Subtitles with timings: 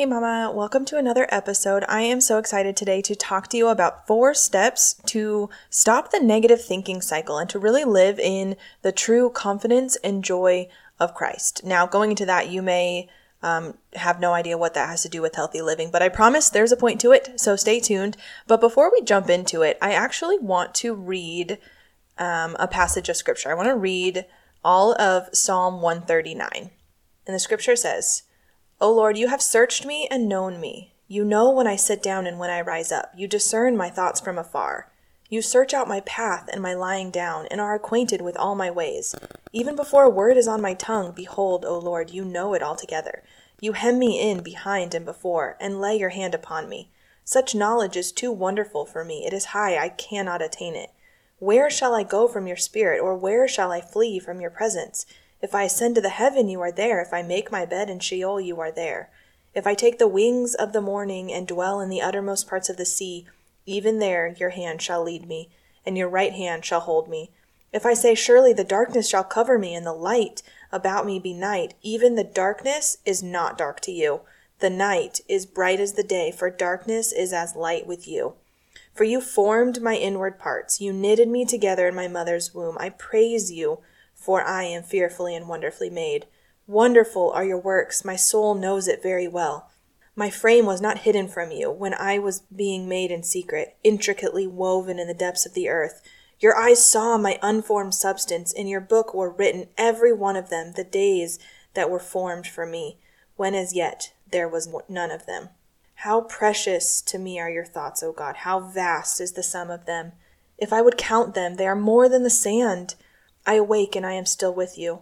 [0.00, 1.84] Hey, Mama, welcome to another episode.
[1.86, 6.20] I am so excited today to talk to you about four steps to stop the
[6.20, 10.68] negative thinking cycle and to really live in the true confidence and joy
[10.98, 11.64] of Christ.
[11.64, 13.10] Now, going into that, you may
[13.42, 16.48] um, have no idea what that has to do with healthy living, but I promise
[16.48, 18.16] there's a point to it, so stay tuned.
[18.46, 21.58] But before we jump into it, I actually want to read
[22.16, 23.50] um, a passage of scripture.
[23.50, 24.24] I want to read
[24.64, 26.70] all of Psalm 139.
[27.26, 28.22] And the scripture says,
[28.82, 30.94] O Lord, you have searched me and known me.
[31.06, 33.12] You know when I sit down and when I rise up.
[33.14, 34.90] You discern my thoughts from afar.
[35.28, 38.70] You search out my path and my lying down, and are acquainted with all my
[38.70, 39.14] ways.
[39.52, 43.22] Even before a word is on my tongue, behold, O Lord, you know it altogether.
[43.60, 46.90] You hem me in behind and before, and lay your hand upon me.
[47.22, 49.26] Such knowledge is too wonderful for me.
[49.26, 50.90] It is high, I cannot attain it.
[51.38, 55.04] Where shall I go from your spirit, or where shall I flee from your presence?
[55.42, 57.00] If I ascend to the heaven, you are there.
[57.00, 59.10] If I make my bed in Sheol, you are there.
[59.54, 62.76] If I take the wings of the morning and dwell in the uttermost parts of
[62.76, 63.26] the sea,
[63.66, 65.48] even there your hand shall lead me,
[65.84, 67.30] and your right hand shall hold me.
[67.72, 71.32] If I say, Surely the darkness shall cover me, and the light about me be
[71.32, 74.20] night, even the darkness is not dark to you.
[74.58, 78.34] The night is bright as the day, for darkness is as light with you.
[78.94, 82.76] For you formed my inward parts, you knitted me together in my mother's womb.
[82.78, 83.78] I praise you
[84.20, 86.26] for I am fearfully and wonderfully made.
[86.66, 89.70] Wonderful are your works, my soul knows it very well.
[90.14, 94.46] My frame was not hidden from you when I was being made in secret, intricately
[94.46, 96.02] woven in the depths of the earth.
[96.38, 98.52] Your eyes saw my unformed substance.
[98.52, 101.38] In your book were written, every one of them, the days
[101.74, 102.98] that were formed for me,
[103.36, 105.48] when as yet there was none of them.
[105.94, 108.36] How precious to me are your thoughts, O God!
[108.36, 110.12] How vast is the sum of them!
[110.56, 112.94] If I would count them, they are more than the sand.
[113.46, 115.00] I awake and I am still with you.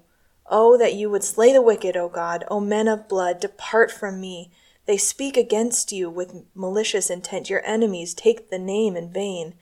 [0.50, 2.44] Oh, that you would slay the wicked, O God.
[2.48, 4.50] O men of blood, depart from me.
[4.86, 7.50] They speak against you with malicious intent.
[7.50, 9.54] Your enemies take the name in vain.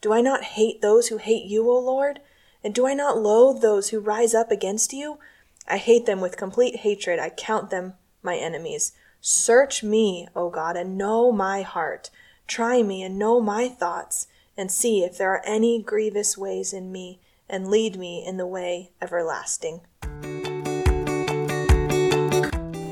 [0.00, 2.20] Do I not hate those who hate you, O Lord?
[2.62, 5.18] And do I not loathe those who rise up against you?
[5.66, 7.18] I hate them with complete hatred.
[7.18, 8.92] I count them my enemies.
[9.20, 12.10] Search me, O God, and know my heart.
[12.46, 16.90] Try me and know my thoughts, and see if there are any grievous ways in
[16.92, 19.80] me and lead me in the way everlasting.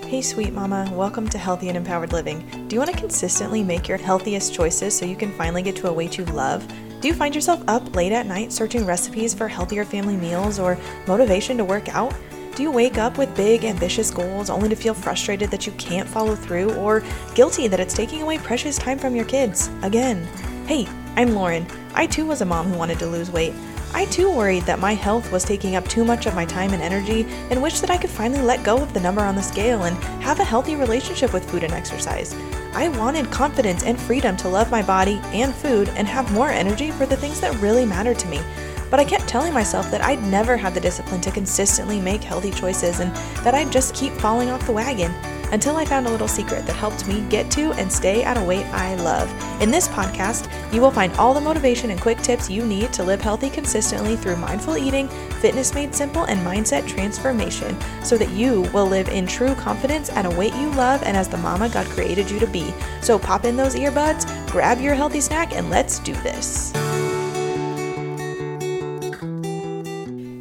[0.06, 2.68] Hey, sweet mama, welcome to Healthy and Empowered Living.
[2.68, 5.88] Do you want to consistently make your healthiest choices so you can finally get to
[5.88, 6.66] a weight you love?
[7.00, 10.78] Do you find yourself up late at night searching recipes for healthier family meals or
[11.06, 12.14] motivation to work out?
[12.54, 16.08] Do you wake up with big, ambitious goals only to feel frustrated that you can't
[16.08, 17.02] follow through or
[17.34, 19.68] guilty that it's taking away precious time from your kids?
[19.82, 20.24] Again.
[20.66, 20.88] Hey,
[21.18, 21.66] I'm Lauren.
[21.94, 23.54] I too was a mom who wanted to lose weight.
[23.94, 26.82] I too worried that my health was taking up too much of my time and
[26.82, 29.84] energy and wished that I could finally let go of the number on the scale
[29.84, 32.34] and have a healthy relationship with food and exercise.
[32.74, 36.90] I wanted confidence and freedom to love my body and food and have more energy
[36.90, 38.42] for the things that really mattered to me.
[38.90, 42.50] But I kept telling myself that I'd never have the discipline to consistently make healthy
[42.50, 43.10] choices and
[43.42, 45.14] that I'd just keep falling off the wagon
[45.52, 48.42] until I found a little secret that helped me get to and stay at a
[48.42, 49.30] weight I love.
[49.62, 53.04] In this podcast, you will find all the motivation and quick tips you need to
[53.04, 55.08] live healthy consistently through mindful eating,
[55.40, 60.26] fitness made simple, and mindset transformation so that you will live in true confidence at
[60.26, 62.72] a weight you love and as the mama God created you to be.
[63.00, 66.72] So pop in those earbuds, grab your healthy snack, and let's do this.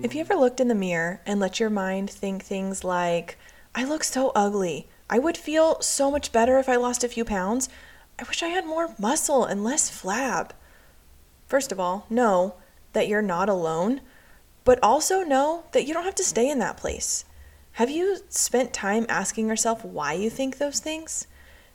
[0.04, 3.40] If you ever looked in the mirror and let your mind think things like,
[3.74, 7.24] I look so ugly, I would feel so much better if I lost a few
[7.26, 7.70] pounds.
[8.18, 10.52] I wish I had more muscle and less flab.
[11.48, 12.56] First of all, know
[12.94, 14.02] that you're not alone,
[14.64, 17.26] but also know that you don't have to stay in that place.
[17.74, 21.28] Have you spent time asking yourself why you think those things?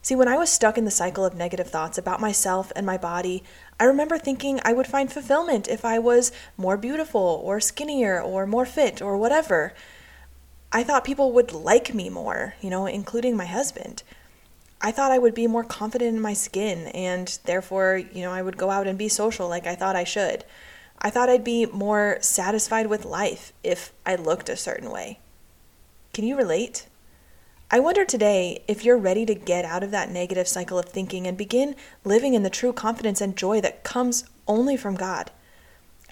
[0.03, 2.97] See, when I was stuck in the cycle of negative thoughts about myself and my
[2.97, 3.45] body,
[3.79, 8.47] I remember thinking I would find fulfillment if I was more beautiful or skinnier or
[8.47, 9.75] more fit or whatever.
[10.73, 14.03] I thought people would like me more, you know, including my husband.
[14.81, 18.43] I thought I would be more confident in my skin and therefore, you know, I
[18.43, 20.45] would go out and be social like I thought I should.
[20.99, 25.19] I thought I'd be more satisfied with life if I looked a certain way.
[26.15, 26.87] Can you relate?
[27.71, 31.27] I wonder today if you're ready to get out of that negative cycle of thinking
[31.27, 35.31] and begin living in the true confidence and joy that comes only from God.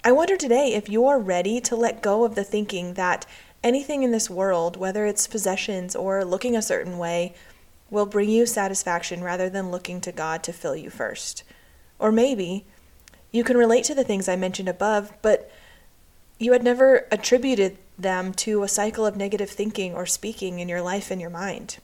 [0.03, 3.25] I wonder today if you're ready to let go of the thinking that
[3.63, 7.33] anything in this world, whether it's possessions or looking a certain way,
[7.89, 11.43] will bring you satisfaction rather than looking to God to fill you first.
[11.97, 12.65] Or maybe
[13.31, 15.51] you can relate to the things I mentioned above, but
[16.37, 20.81] you had never attributed them to a cycle of negative thinking or speaking in your
[20.81, 21.77] life and your mind.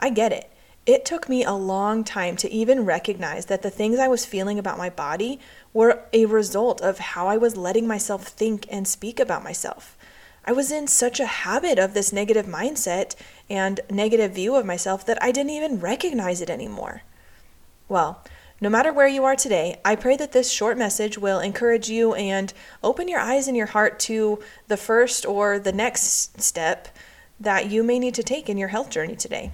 [0.00, 0.50] I get it.
[0.86, 4.58] It took me a long time to even recognize that the things I was feeling
[4.58, 5.40] about my body
[5.72, 9.96] were a result of how I was letting myself think and speak about myself.
[10.46, 13.14] I was in such a habit of this negative mindset
[13.48, 17.02] and negative view of myself that I didn't even recognize it anymore.
[17.88, 18.22] Well,
[18.60, 22.14] no matter where you are today, I pray that this short message will encourage you
[22.14, 22.52] and
[22.82, 26.88] open your eyes and your heart to the first or the next step
[27.40, 29.50] that you may need to take in your health journey today.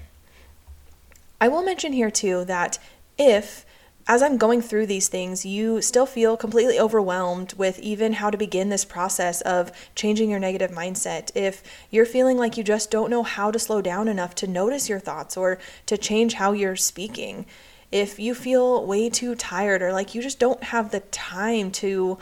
[1.41, 2.79] I will mention here too that
[3.17, 3.65] if
[4.07, 8.39] as I'm going through these things, you still feel completely overwhelmed with even how to
[8.39, 11.31] begin this process of changing your negative mindset.
[11.35, 14.89] If you're feeling like you just don't know how to slow down enough to notice
[14.89, 17.47] your thoughts or to change how you're speaking,
[17.93, 22.19] if you feel way too tired or like you just don't have the time to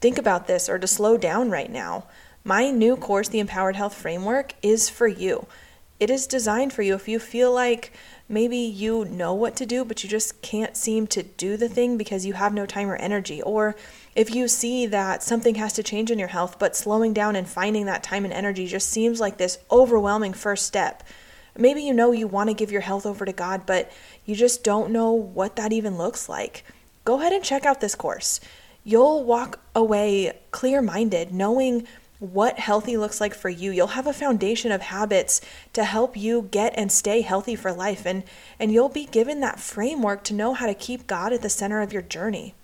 [0.00, 2.04] think about this or to slow down right now,
[2.44, 5.46] my new course, The Empowered Health Framework, is for you.
[6.00, 7.92] It is designed for you if you feel like
[8.32, 11.98] maybe you know what to do, but you just can't seem to do the thing
[11.98, 13.42] because you have no time or energy.
[13.42, 13.76] Or
[14.16, 17.46] if you see that something has to change in your health, but slowing down and
[17.46, 21.02] finding that time and energy just seems like this overwhelming first step.
[21.56, 23.92] Maybe you know you want to give your health over to God, but
[24.24, 26.64] you just don't know what that even looks like.
[27.04, 28.40] Go ahead and check out this course.
[28.84, 31.86] You'll walk away clear minded, knowing
[32.22, 33.72] what healthy looks like for you.
[33.72, 35.40] You'll have a foundation of habits
[35.72, 38.22] to help you get and stay healthy for life and
[38.60, 41.80] and you'll be given that framework to know how to keep God at the center
[41.80, 42.54] of your journey.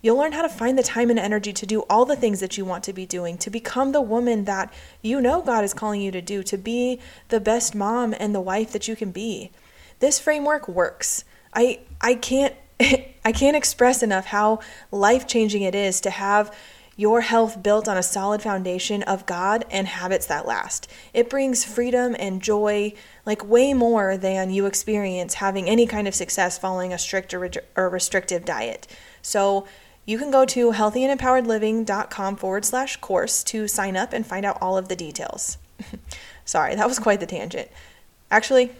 [0.00, 2.58] You'll learn how to find the time and energy to do all the things that
[2.58, 6.00] you want to be doing, to become the woman that you know God is calling
[6.00, 9.52] you to do, to be the best mom and the wife that you can be.
[10.00, 11.24] This framework works.
[11.54, 14.58] I I can't I can't express enough how
[14.90, 16.52] life-changing it is to have
[16.96, 20.90] your health built on a solid foundation of God and habits that last.
[21.14, 22.94] It brings freedom and joy,
[23.24, 27.50] like way more than you experience having any kind of success following a strict or,
[27.76, 28.86] or restrictive diet.
[29.22, 29.66] So,
[30.04, 34.76] you can go to healthyandempoweredliving.com forward slash course to sign up and find out all
[34.76, 35.58] of the details.
[36.44, 37.70] sorry, that was quite the tangent.
[38.30, 38.72] Actually,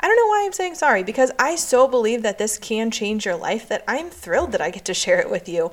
[0.00, 3.26] I don't know why I'm saying sorry because I so believe that this can change
[3.26, 5.72] your life that I'm thrilled that I get to share it with you.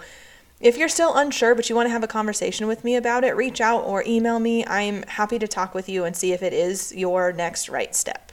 [0.66, 3.36] If you're still unsure but you want to have a conversation with me about it,
[3.36, 4.66] reach out or email me.
[4.66, 8.32] I'm happy to talk with you and see if it is your next right step.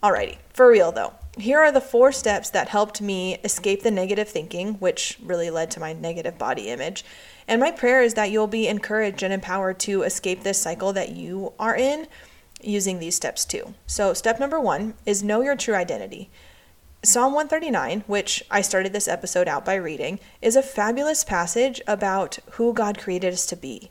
[0.00, 4.28] Alrighty, for real though, here are the four steps that helped me escape the negative
[4.28, 7.04] thinking, which really led to my negative body image.
[7.48, 11.16] And my prayer is that you'll be encouraged and empowered to escape this cycle that
[11.16, 12.06] you are in
[12.62, 13.74] using these steps too.
[13.88, 16.30] So, step number one is know your true identity.
[17.04, 22.38] Psalm 139, which I started this episode out by reading, is a fabulous passage about
[22.52, 23.90] who God created us to be.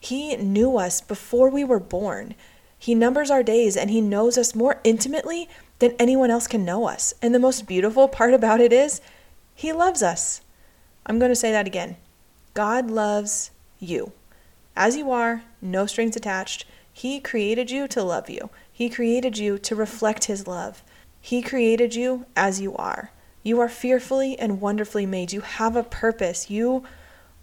[0.00, 2.34] He knew us before we were born.
[2.78, 5.46] He numbers our days and He knows us more intimately
[5.78, 7.12] than anyone else can know us.
[7.20, 9.02] And the most beautiful part about it is,
[9.54, 10.40] He loves us.
[11.04, 11.96] I'm going to say that again.
[12.54, 14.12] God loves you.
[14.74, 16.64] As you are, no strings attached.
[16.90, 20.82] He created you to love you, He created you to reflect His love.
[21.24, 23.10] He created you as you are.
[23.42, 25.32] You are fearfully and wonderfully made.
[25.32, 26.50] You have a purpose.
[26.50, 26.84] You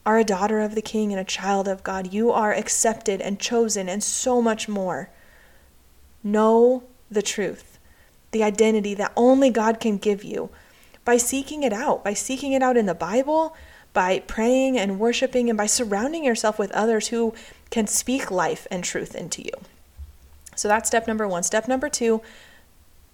[0.06, 2.14] are a daughter of the King and a child of God.
[2.14, 5.10] You are accepted and chosen and so much more.
[6.24, 7.80] Know the truth,
[8.30, 10.52] the identity that only God can give you
[11.04, 13.56] by seeking it out, by seeking it out in the Bible,
[13.94, 17.34] by praying and worshiping, and by surrounding yourself with others who
[17.72, 19.54] can speak life and truth into you.
[20.56, 21.42] So that's step number one.
[21.42, 22.22] Step number two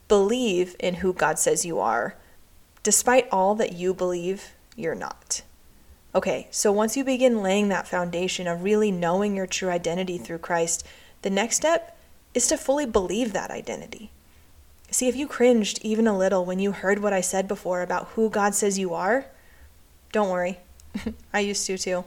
[0.07, 2.15] believe in who God says you are,
[2.83, 5.41] despite all that you believe you're not.
[6.15, 10.39] Okay, so once you begin laying that foundation of really knowing your true identity through
[10.39, 10.85] Christ,
[11.21, 11.97] the next step
[12.33, 14.11] is to fully believe that identity.
[14.89, 18.07] See, if you cringed even a little when you heard what I said before about
[18.09, 19.25] who God says you are,
[20.11, 20.59] don't worry.
[21.33, 22.05] I used to too.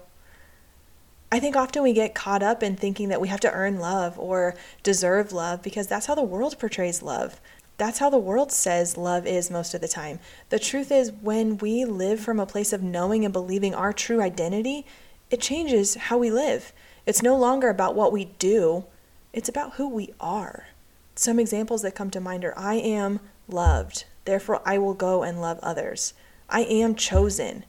[1.30, 4.18] I think often we get caught up in thinking that we have to earn love
[4.18, 7.40] or deserve love because that's how the world portrays love.
[7.80, 10.20] That's how the world says love is most of the time.
[10.50, 14.20] The truth is, when we live from a place of knowing and believing our true
[14.20, 14.84] identity,
[15.30, 16.74] it changes how we live.
[17.06, 18.84] It's no longer about what we do,
[19.32, 20.66] it's about who we are.
[21.14, 23.18] Some examples that come to mind are I am
[23.48, 26.12] loved, therefore I will go and love others.
[26.50, 27.64] I am chosen,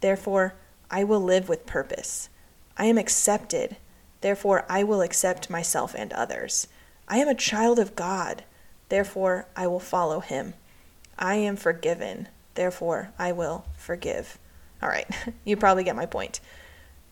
[0.00, 0.54] therefore
[0.92, 2.28] I will live with purpose.
[2.78, 3.78] I am accepted,
[4.20, 6.68] therefore I will accept myself and others.
[7.08, 8.44] I am a child of God.
[8.88, 10.54] Therefore, I will follow him.
[11.18, 12.28] I am forgiven.
[12.54, 14.38] Therefore, I will forgive.
[14.82, 15.08] All right,
[15.44, 16.40] you probably get my point.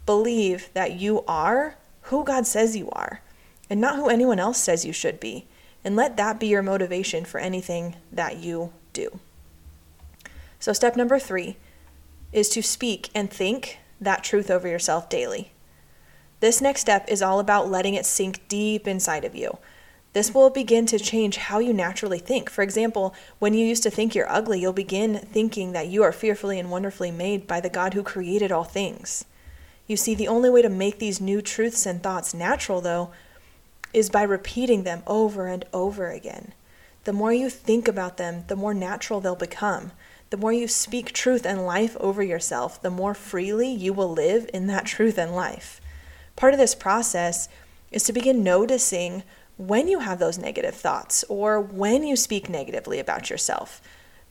[0.07, 3.23] Believe that you are who God says you are
[3.71, 5.47] and not who anyone else says you should be.
[5.85, 9.21] and let that be your motivation for anything that you do.
[10.59, 11.57] So, step number three
[12.33, 15.53] is to speak and think that truth over yourself daily.
[16.41, 19.59] This next step is all about letting it sink deep inside of you.
[20.15, 22.49] This will begin to change how you naturally think.
[22.49, 26.13] For example, when you used to think you're ugly, you'll begin thinking that you are
[26.13, 29.25] fearfully and wonderfully made by the God who created all things.
[29.89, 33.11] You see, the only way to make these new truths and thoughts natural, though,
[33.93, 36.55] is by repeating them over and over again.
[37.03, 39.91] The more you think about them, the more natural they'll become.
[40.31, 44.49] The more you speak truth and life over yourself, the more freely you will live
[44.55, 45.81] in that truth and life.
[46.37, 47.49] Part of this process
[47.91, 49.25] is to begin noticing
[49.57, 53.81] when you have those negative thoughts or when you speak negatively about yourself.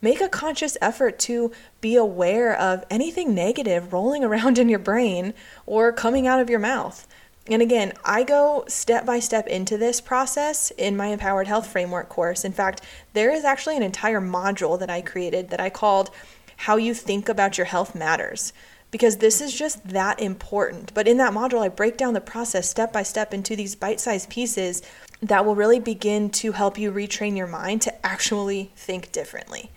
[0.01, 5.33] Make a conscious effort to be aware of anything negative rolling around in your brain
[5.65, 7.07] or coming out of your mouth.
[7.47, 12.07] And again, I go step by step into this process in my Empowered Health Framework
[12.07, 12.45] course.
[12.45, 16.09] In fact, there is actually an entire module that I created that I called
[16.55, 18.53] How You Think About Your Health Matters
[18.91, 20.93] because this is just that important.
[20.93, 23.99] But in that module, I break down the process step by step into these bite
[23.99, 24.83] sized pieces
[25.23, 29.71] that will really begin to help you retrain your mind to actually think differently.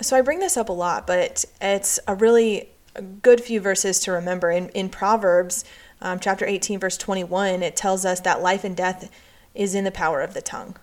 [0.00, 2.70] So I bring this up a lot, but it's a really
[3.20, 4.50] good few verses to remember.
[4.50, 5.64] In, in Proverbs
[6.00, 9.10] um, chapter 18, verse 21, it tells us that life and death
[9.56, 10.76] is in the power of the tongue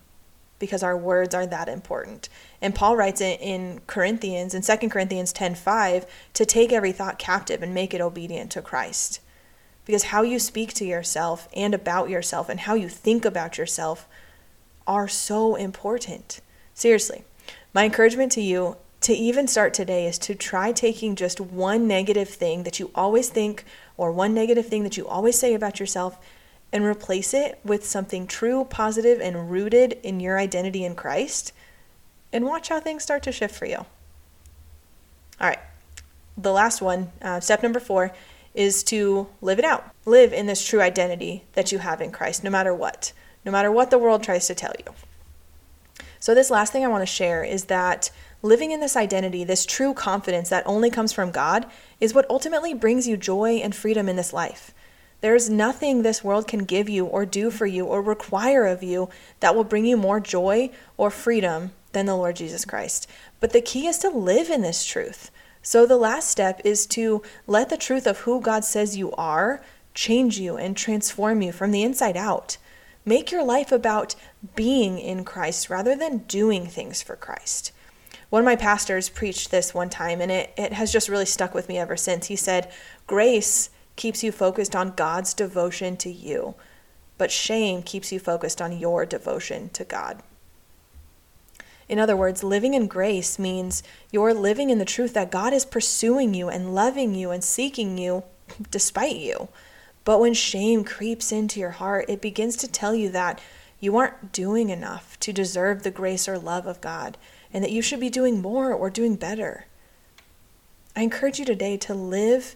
[0.59, 2.27] because our words are that important.
[2.61, 7.17] And Paul writes it in Corinthians, in 2 Corinthians 10 5, to take every thought
[7.17, 9.21] captive and make it obedient to Christ
[9.87, 14.05] because how you speak to yourself and about yourself and how you think about yourself
[14.85, 16.41] are so important.
[16.73, 17.23] Seriously,
[17.73, 22.27] my encouragement to you to even start today is to try taking just one negative
[22.27, 23.63] thing that you always think
[23.95, 26.17] or one negative thing that you always say about yourself
[26.73, 31.53] and replace it with something true, positive, and rooted in your identity in Christ,
[32.33, 33.77] and watch how things start to shift for you.
[33.77, 35.59] All right,
[36.37, 38.11] the last one, uh, step number four,
[38.57, 39.91] is to live it out.
[40.05, 43.13] Live in this true identity that you have in Christ, no matter what,
[43.45, 44.93] no matter what the world tries to tell you.
[46.19, 48.09] So, this last thing I want to share is that
[48.41, 51.67] living in this identity, this true confidence that only comes from God,
[51.99, 54.73] is what ultimately brings you joy and freedom in this life.
[55.21, 59.09] There's nothing this world can give you or do for you or require of you
[59.39, 63.07] that will bring you more joy or freedom than the Lord Jesus Christ.
[63.39, 65.31] But the key is to live in this truth.
[65.67, 69.61] So the last step is to let the truth of who God says you are
[69.93, 72.55] change you and transform you from the inside out.
[73.03, 74.15] Make your life about
[74.55, 77.73] being in Christ rather than doing things for Christ.
[78.29, 81.53] One of my pastors preached this one time, and it, it has just really stuck
[81.53, 82.27] with me ever since.
[82.27, 82.71] He said,
[83.05, 86.55] Grace keeps you focused on God's devotion to you,
[87.17, 90.23] but shame keeps you focused on your devotion to God.
[91.89, 95.65] In other words, living in grace means you're living in the truth that God is
[95.65, 98.23] pursuing you and loving you and seeking you
[98.69, 99.47] despite you.
[100.03, 103.41] But when shame creeps into your heart, it begins to tell you that
[103.79, 107.17] you aren't doing enough to deserve the grace or love of God
[107.53, 109.65] and that you should be doing more or doing better.
[110.95, 112.55] I encourage you today to live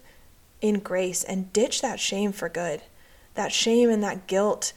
[0.62, 2.82] in grace and ditch that shame for good.
[3.36, 4.74] That shame and that guilt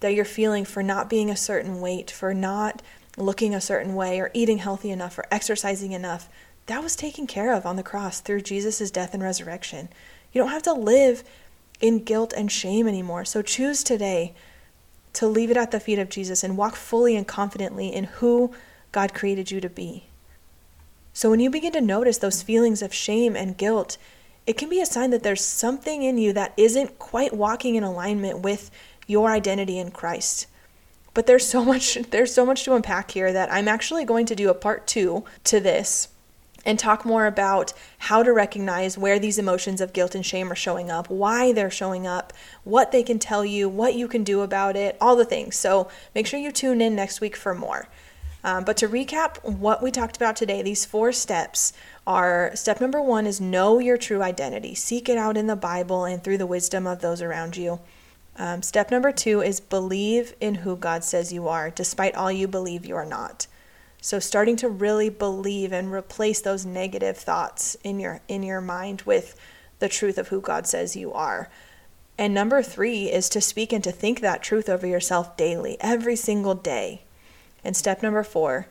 [0.00, 2.82] that you're feeling for not being a certain weight, for not
[3.16, 6.28] looking a certain way or eating healthy enough or exercising enough,
[6.66, 9.88] that was taken care of on the cross through Jesus' death and resurrection.
[10.32, 11.22] You don't have to live
[11.80, 13.24] in guilt and shame anymore.
[13.24, 14.34] So choose today
[15.14, 18.52] to leave it at the feet of Jesus and walk fully and confidently in who
[18.92, 20.04] God created you to be.
[21.12, 23.96] So when you begin to notice those feelings of shame and guilt,
[24.46, 27.82] it can be a sign that there's something in you that isn't quite walking in
[27.82, 28.70] alignment with
[29.06, 30.46] your identity in Christ.
[31.16, 34.36] But there's so much there's so much to unpack here that I'm actually going to
[34.36, 36.08] do a part 2 to this
[36.66, 40.56] and talk more about how to recognize where these emotions of guilt and shame are
[40.56, 44.42] showing up, why they're showing up, what they can tell you, what you can do
[44.42, 45.56] about it, all the things.
[45.56, 47.88] So make sure you tune in next week for more.
[48.44, 51.72] Um, but to recap what we talked about today, these four steps
[52.06, 56.04] are step number one is know your true identity, seek it out in the Bible
[56.04, 57.80] and through the wisdom of those around you.
[58.38, 62.46] Um, step number two is believe in who God says you are, despite all you
[62.46, 63.46] believe you are not.
[64.02, 69.02] So starting to really believe and replace those negative thoughts in your in your mind
[69.02, 69.36] with
[69.78, 71.50] the truth of who God says you are.
[72.18, 76.16] And number 3 is to speak and to think that truth over yourself daily, every
[76.16, 77.02] single day.
[77.62, 78.68] And step number 4,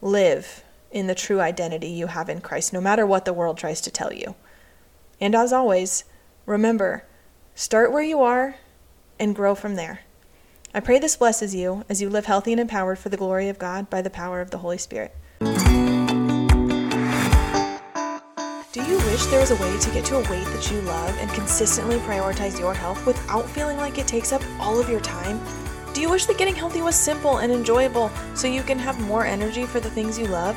[0.00, 3.80] live in the true identity you have in Christ no matter what the world tries
[3.80, 4.36] to tell you.
[5.20, 6.04] And as always,
[6.46, 7.04] remember,
[7.54, 8.56] start where you are
[9.24, 10.02] and grow from there.
[10.72, 13.58] I pray this blesses you as you live healthy and empowered for the glory of
[13.58, 15.16] God by the power of the Holy Spirit.
[18.72, 21.16] Do you wish there was a way to get to a weight that you love
[21.20, 25.40] and consistently prioritize your health without feeling like it takes up all of your time?
[25.92, 29.24] Do you wish that getting healthy was simple and enjoyable so you can have more
[29.24, 30.56] energy for the things you love?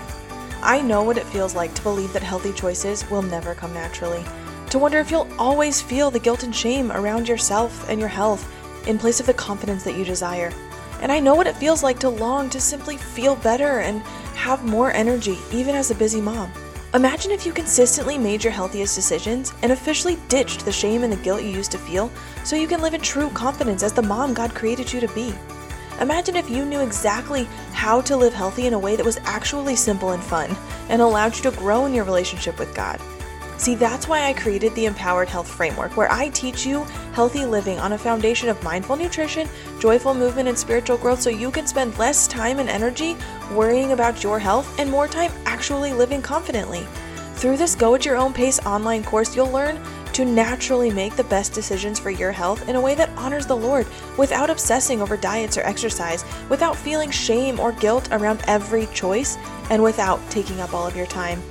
[0.64, 4.26] I know what it feels like to believe that healthy choices will never come naturally,
[4.72, 8.52] to wonder if you'll always feel the guilt and shame around yourself and your health
[8.88, 10.52] in place of the confidence that you desire.
[11.02, 14.02] And I know what it feels like to long to simply feel better and
[14.36, 16.52] have more energy, even as a busy mom.
[16.94, 21.18] Imagine if you consistently made your healthiest decisions and officially ditched the shame and the
[21.18, 22.10] guilt you used to feel
[22.44, 25.34] so you can live in true confidence as the mom God created you to be.
[26.00, 29.76] Imagine if you knew exactly how to live healthy in a way that was actually
[29.76, 30.56] simple and fun
[30.90, 33.02] and allowed you to grow in your relationship with God.
[33.58, 36.84] See, that's why I created the Empowered Health Framework, where I teach you
[37.14, 39.50] healthy living on a foundation of mindful nutrition,
[39.80, 43.18] joyful movement, and spiritual growth so you can spend less time and energy
[43.54, 46.86] worrying about your health and more time actually living confidently.
[47.34, 49.80] Through this Go at Your Own Pace online course, you'll learn
[50.14, 53.56] to naturally make the best decisions for your health in a way that honors the
[53.56, 53.88] Lord
[54.18, 59.38] without obsessing over diets or exercise, without feeling shame or guilt around every choice,
[59.70, 61.42] and without taking up all of your time.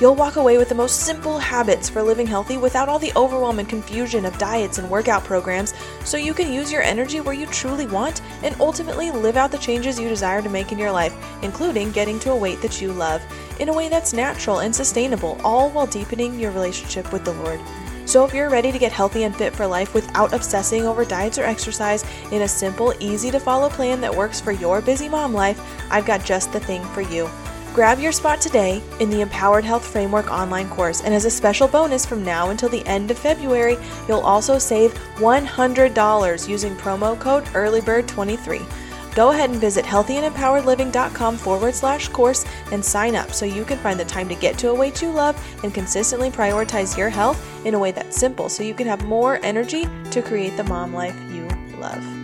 [0.00, 3.58] You'll walk away with the most simple habits for living healthy without all the overwhelm
[3.58, 5.74] and confusion of diets and workout programs,
[6.06, 9.58] so you can use your energy where you truly want and ultimately live out the
[9.58, 12.94] changes you desire to make in your life, including getting to a weight that you
[12.94, 13.20] love,
[13.60, 17.60] in a way that's natural and sustainable, all while deepening your relationship with the Lord.
[18.06, 21.36] So, if you're ready to get healthy and fit for life without obsessing over diets
[21.36, 25.34] or exercise in a simple, easy to follow plan that works for your busy mom
[25.34, 27.28] life, I've got just the thing for you.
[27.72, 31.68] Grab your spot today in the Empowered Health Framework online course, and as a special
[31.68, 33.76] bonus from now until the end of February,
[34.08, 39.14] you'll also save $100 using promo code EARLYBIRD23.
[39.14, 44.00] Go ahead and visit healthyandempoweredliving.com forward slash course and sign up so you can find
[44.00, 47.74] the time to get to a weight you love and consistently prioritize your health in
[47.74, 51.16] a way that's simple so you can have more energy to create the mom life
[51.30, 51.46] you
[51.78, 52.19] love.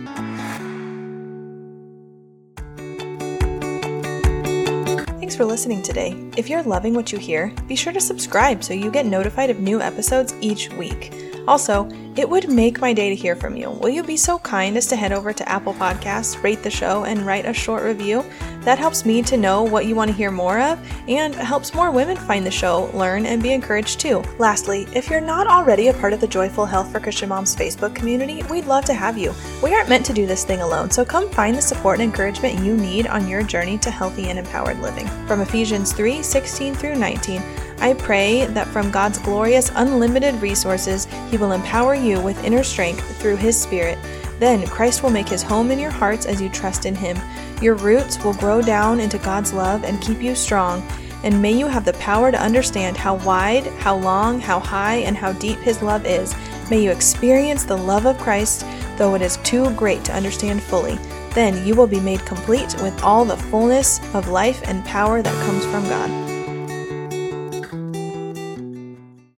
[5.27, 6.15] Thanks for listening today.
[6.37, 9.59] If you're loving what you hear, be sure to subscribe so you get notified of
[9.59, 11.13] new episodes each week.
[11.49, 13.69] Also, it would make my day to hear from you.
[13.69, 17.03] Will you be so kind as to head over to Apple Podcasts, rate the show,
[17.03, 18.23] and write a short review?
[18.67, 20.77] That helps me to know what you want to hear more of
[21.07, 24.21] and helps more women find the show, learn, and be encouraged too.
[24.39, 27.95] Lastly, if you're not already a part of the Joyful Health for Christian Moms Facebook
[27.95, 29.33] community, we'd love to have you.
[29.63, 32.59] We aren't meant to do this thing alone, so come find the support and encouragement
[32.59, 35.07] you need on your journey to healthy and empowered living.
[35.27, 37.41] From Ephesians 3 16 through 19,
[37.79, 43.17] I pray that from God's glorious, unlimited resources, He will empower you with inner strength
[43.17, 43.97] through His Spirit.
[44.39, 47.17] Then Christ will make His home in your hearts as you trust in Him.
[47.61, 50.87] Your roots will grow down into God's love and keep you strong.
[51.23, 55.17] And may you have the power to understand how wide, how long, how high, and
[55.17, 56.35] how deep His love is.
[56.69, 58.65] May you experience the love of Christ,
[58.97, 60.99] though it is too great to understand fully.
[61.33, 65.45] Then you will be made complete with all the fullness of life and power that
[65.45, 66.26] comes from God.